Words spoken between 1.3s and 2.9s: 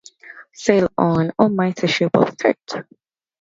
o mighty ship of state.